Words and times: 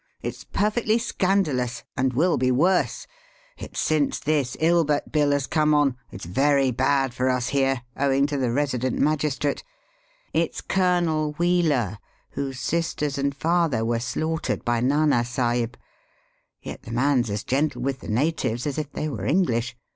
It's 0.23 0.43
perfectly 0.43 0.97
scandalous, 0.97 1.83
and 1.95 2.13
will 2.13 2.35
be 2.35 2.49
worse; 2.49 3.05
it's 3.55 3.79
since 3.79 4.17
this 4.19 4.57
Ilbert 4.59 5.11
Bill 5.11 5.29
has 5.29 5.45
come 5.45 5.75
on. 5.75 5.95
It's 6.11 6.25
very 6.25 6.71
bad 6.71 7.13
for 7.13 7.29
us 7.29 7.49
here, 7.49 7.83
owing 7.95 8.25
to 8.25 8.37
the 8.37 8.49
resident 8.51 8.97
magistrate. 8.97 9.63
It's 10.33 10.59
Colonel 10.59 11.33
Wheeler, 11.33 11.99
whose 12.31 12.59
sisters 12.59 13.19
and 13.19 13.35
father 13.37 13.85
were 13.85 13.99
slaughtered 13.99 14.65
by 14.65 14.79
Nana 14.79 15.23
Sahib. 15.23 15.77
Yet 16.63 16.81
the 16.81 16.91
man's 16.91 17.29
as 17.29 17.43
gentle 17.43 17.83
with 17.83 17.99
the 17.99 18.09
natives 18.09 18.65
as 18.65 18.79
if 18.79 18.91
they 18.91 19.07
were 19.07 19.27
EngUsh. 19.27 19.75